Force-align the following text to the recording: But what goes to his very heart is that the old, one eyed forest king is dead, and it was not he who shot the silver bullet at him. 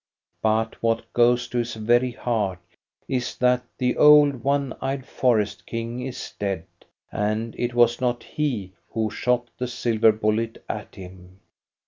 But 0.41 0.81
what 0.81 1.13
goes 1.13 1.47
to 1.49 1.59
his 1.59 1.75
very 1.75 2.09
heart 2.09 2.57
is 3.07 3.37
that 3.37 3.61
the 3.77 3.95
old, 3.97 4.43
one 4.43 4.73
eyed 4.81 5.05
forest 5.05 5.67
king 5.67 6.01
is 6.01 6.33
dead, 6.39 6.65
and 7.11 7.53
it 7.55 7.75
was 7.75 8.01
not 8.01 8.23
he 8.23 8.71
who 8.93 9.11
shot 9.11 9.49
the 9.59 9.67
silver 9.67 10.11
bullet 10.11 10.63
at 10.67 10.95
him. 10.95 11.39